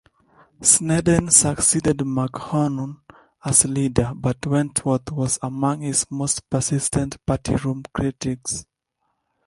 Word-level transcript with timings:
Snedden 0.61 1.29
succeeded 1.29 1.97
McMahon 1.97 2.97
as 3.45 3.65
leader, 3.65 4.13
but 4.15 4.43
Wentworth 4.47 5.11
was 5.11 5.37
among 5.43 5.81
his 5.81 6.07
most 6.09 6.49
persistent 6.49 7.23
party-room 7.27 7.83
critics. 7.93 8.65